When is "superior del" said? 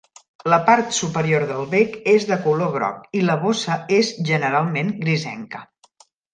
0.99-1.67